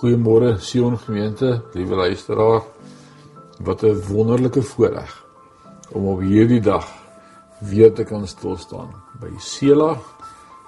[0.00, 2.62] Goeiemôre Sion gemeente, liewe luisteraar.
[3.60, 5.26] Wat 'n wonderlike voorreg
[5.92, 6.86] om op hierdie dag
[7.58, 8.88] weer te kan stil staan
[9.20, 9.98] by Sela.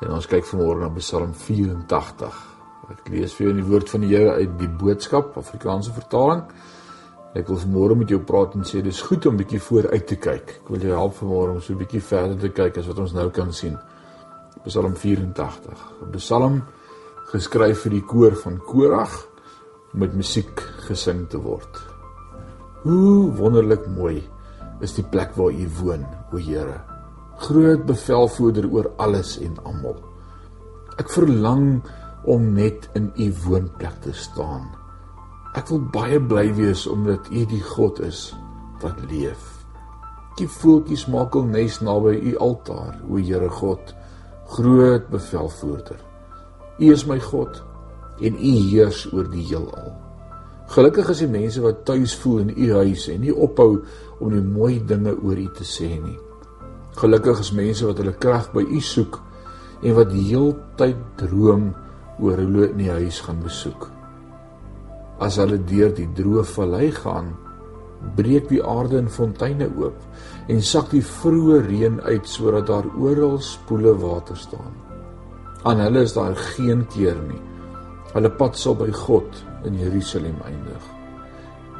[0.00, 2.34] En ons kyk vanmôre na Psalm 84.
[2.90, 6.42] Ek lees vir jou die woord van die Here uit die Boodskap Afrikaanse vertaling.
[7.34, 10.60] Ek wil vanmôre met jou praat en sê dis goed om bietjie vooruit te kyk.
[10.62, 13.30] Ek wil jou help vanmôre om so bietjie verder te kyk as wat ons nou
[13.30, 13.78] kan sien.
[14.64, 15.78] Psalm 84.
[16.02, 16.62] 'n Psalm
[17.32, 19.14] geskryf vir die koor van Korag
[19.94, 21.80] met musiek gesing te word.
[22.84, 24.20] Hoe wonderlik mooi
[24.84, 26.80] is die plek waar U woon, o Here.
[27.44, 29.96] Groot bevelvoerder oor alles en almal.
[31.00, 31.80] Ek verlang
[32.30, 34.68] om net in U woonplek te staan.
[35.54, 38.32] Ek wil baie bly wees omdat U die God is
[38.82, 39.50] wat leef.
[40.38, 43.94] Die voeltjies maak al nes naby U altaar, o Here God,
[44.56, 46.02] groot bevelvoerder.
[46.78, 47.60] U is my God
[48.18, 49.92] en U heers oor die heelal.
[50.74, 53.76] Gelukkig is die mense wat tuis voel in U huis en nie ophou
[54.18, 56.16] om die mooi dinge oor U te sê nie.
[56.98, 59.20] Gelukkig is mense wat hulle krag by U soek
[59.84, 61.68] en wat die heeltyd droom
[62.18, 63.86] oor hoe hulle in die huis gaan besoek.
[65.22, 67.30] As hulle deur die droë vallei gaan,
[68.18, 73.38] breek die aarde in fonteine oop en sak die vroeë reën uit sodat daar oral
[73.42, 74.74] spoele water staan.
[75.64, 77.40] Aan hulle is daar geen keer nie.
[78.12, 80.90] Hulle pad sal by God in Jerusalem eindig.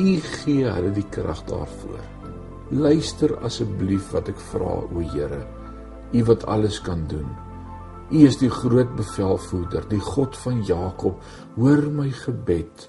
[0.00, 2.00] U gee hulle die krag daarvoor.
[2.72, 5.42] Luister asseblief wat ek vra, o Here.
[6.16, 7.28] U wat alles kan doen.
[8.08, 11.20] U is die groot bevelvoerder, die God van Jakob.
[11.58, 12.88] Hoor my gebed.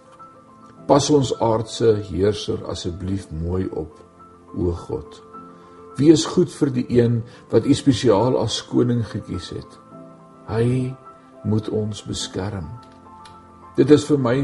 [0.87, 3.99] Pas ons aardse heerser asseblief mooi op,
[4.55, 5.19] o God.
[5.99, 9.81] Wees goed vir die een wat u spesiaal as koning gekies het.
[10.47, 10.93] Hy
[11.45, 12.67] moet ons beskerm.
[13.75, 14.35] Dit is vir my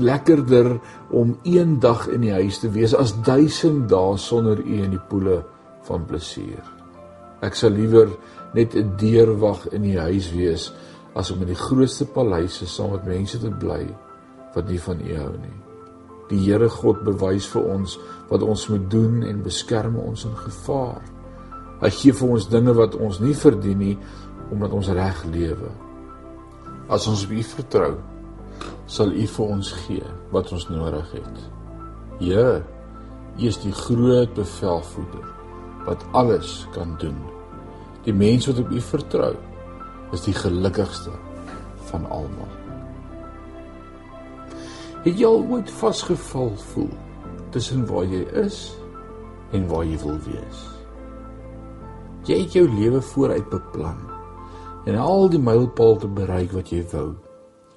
[0.00, 0.74] lekkerder
[1.14, 5.06] om een dag in die huis te wees as duisend dae sonder u in die
[5.10, 5.42] poele
[5.86, 6.64] van plesier.
[7.44, 8.10] Ek sal liewer
[8.54, 10.72] net 'n deurwag in die huis wees
[11.14, 13.86] as om in die grootste paleise saam met mense te bly
[14.54, 15.58] wat nie van u hou nie.
[16.30, 17.98] Die Here God bewys vir ons
[18.28, 21.02] wat ons moet doen en beskerm ons in gevaar.
[21.80, 23.98] Hy gee vir ons dinge wat ons nie verdien nie
[24.50, 25.70] omdat ons reg lewe.
[26.90, 27.92] As ons op U vertrou,
[28.90, 31.42] sal U vir ons gee wat ons nodig het.
[32.20, 32.62] Here,
[33.38, 35.28] U is die groot bevelvoerder
[35.86, 37.16] wat alles kan doen.
[38.04, 39.34] Die mens wat op U vertrou,
[40.12, 41.14] is die gelukkigste
[41.90, 42.50] van almal.
[45.04, 46.90] Het jy al ooit vasgeval voel
[47.54, 48.58] tussen waar jy is
[49.56, 50.64] en waar jy wil wees?
[52.28, 54.02] Jy het jou lewe vooruit beplan
[54.90, 57.14] en al die mylpaal te bereik wat jy wou.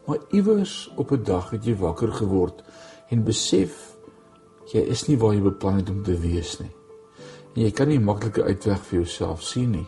[0.08, 2.64] Maar iewers op 'n dag het jy wakker geword
[3.10, 3.96] en besef
[4.74, 6.72] jy is nie waar jy beplan het om te wees nie.
[7.56, 9.88] En jy kan nie maklike uitweg vir jouself sien nie.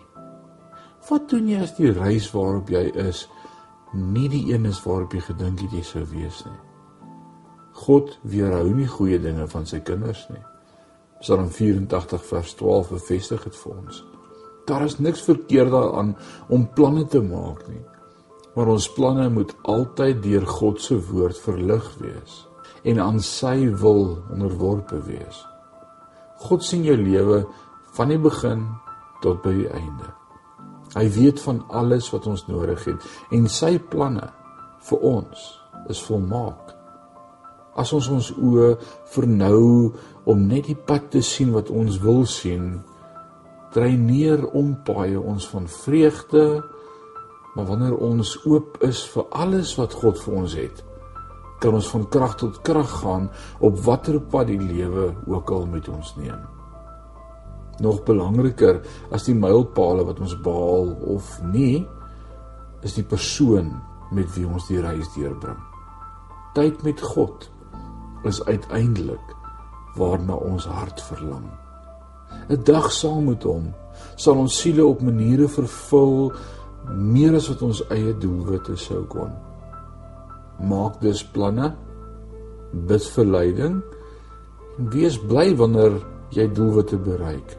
[1.10, 3.28] Wat doen jy as die reis waarop jy is
[3.94, 6.60] nie die een is waarop jy gedink het jy sou wees nie?
[7.74, 10.44] God weerhou nie goeie dinge van sy kinders nie.
[11.20, 14.15] Psalm 84 vers 12 bevestig dit vir ons.
[14.66, 16.16] Daar is niks verkeerd daaraan
[16.50, 17.84] om planne te maak nie.
[18.56, 22.44] Maar ons planne moet altyd deur God se woord verlig wees
[22.86, 25.42] en aan sy wil onderworpe wees.
[26.46, 27.42] God sien jou lewe
[27.98, 28.66] van die begin
[29.24, 30.12] tot by die einde.
[30.96, 34.30] Hy weet van alles wat ons nodig het en sy planne
[34.90, 35.46] vir ons
[35.92, 36.74] is volmaak.
[37.76, 38.76] As ons ons oë
[39.12, 39.92] vernou
[40.30, 42.78] om net die pad te sien wat ons wil sien,
[43.76, 46.46] dreineer ompaaie ons van vreugde
[47.56, 50.84] maar wanneer ons oop is vir alles wat God vir ons het
[51.60, 53.30] kan ons van krag tot krag gaan
[53.64, 56.44] op watter pad die lewe ook al met ons neem.
[57.84, 58.82] Nog belangriker
[59.16, 61.86] as die mylpale wat ons behaal of nie
[62.86, 63.74] is die persoon
[64.14, 65.60] met wie ons die reis deurbring.
[66.56, 67.50] Tyd met God
[68.30, 69.36] is uiteindelik
[69.98, 71.48] waarna ons hart verlang
[72.50, 73.74] 'n dag saam met hom
[74.16, 76.32] sal ons siele op maniere vervul
[76.94, 79.32] meer as wat ons eie doelwitte sou kon.
[80.70, 81.74] Maak dus planne,
[82.88, 83.80] bid vir leiding
[84.78, 85.98] en wees bly wanneer
[86.36, 87.56] jy doelwitte bereik.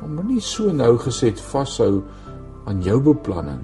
[0.00, 2.02] Maar moenie so nou geset vashou
[2.66, 3.62] aan jou beplanning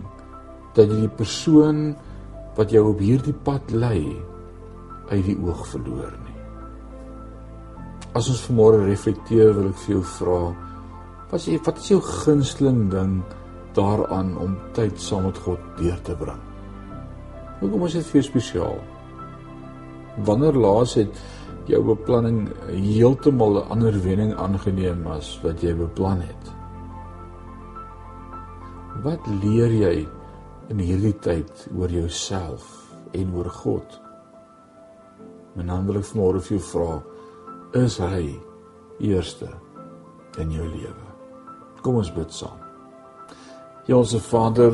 [0.77, 1.93] dat jy die persoon
[2.59, 4.03] wat jou op hierdie pad lei
[5.11, 6.28] uit die oog verloor nie.
[8.16, 10.43] As ons vanmôre reflekteer, wil ek vir jou vra,
[11.28, 13.19] wat is wat is jou gunsteling ding
[13.76, 16.40] daaraan om tyd saam met God deur te bring?
[17.60, 18.78] Hoekom is dit vir jou spesiaal?
[20.25, 21.20] Wanneer laas het
[21.69, 26.44] jou beplanning heeltemal 'n ander wending aangeneem as wat jy beplan het?
[29.05, 30.08] Wat leer jy
[30.70, 32.64] in hierdie tyd oor jouself
[33.12, 34.00] en oor God?
[35.56, 37.02] En dan wil ek vanmôre vir jou vra,
[37.73, 38.38] is hy
[39.05, 39.49] eerste
[40.38, 41.09] in jou lewe?
[41.82, 42.56] Kom ons bid saam.
[43.88, 44.73] Hemelse Vader,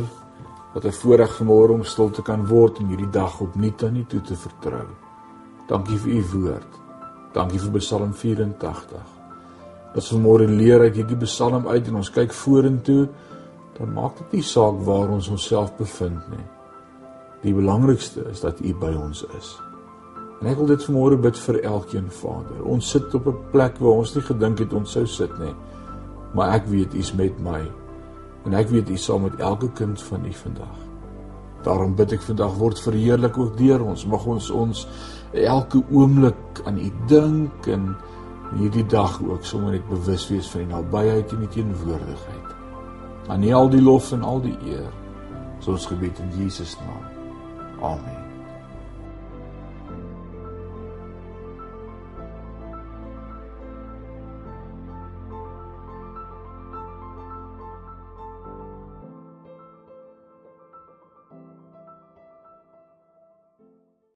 [0.75, 4.05] wat 'n voorreg vanmôre om stil te kan word en hierdie dag opnuut aan U
[4.05, 4.87] toe te vertrou.
[5.69, 6.73] Dankie vir U woord.
[7.32, 9.02] Dankie vir Psalm 84.
[9.94, 13.08] As vanmôre leer uit hierdie Psalm uit en ons kyk vorentoe,
[13.79, 16.46] dan maak dit nie saak waar ons onsself bevind nie.
[17.43, 19.58] Die belangrikste is dat U by ons is.
[20.44, 22.58] En ek wil dit vanmôre bid vir elkeen Vader.
[22.69, 25.55] Ons sit op 'n plek waar ons nie gedink het ons sou sit nie.
[26.35, 27.62] Maar ek weet U's met my.
[28.44, 30.76] En ek weet U saam met elke kind van U vandag.
[31.62, 34.06] Daarom bid ek vandag word verheerlik ook deur ons.
[34.06, 34.87] Mag ons ons
[35.32, 37.96] elke oomblik aan U dink en
[38.58, 42.49] hierdie dag ook sommer net bewus wees van U nabyheid en U teenwoordigheid.
[43.29, 44.93] Aan U al die lof en al die eer.
[45.67, 47.08] Ons gebed in Jesus naam.
[47.81, 48.24] Amen.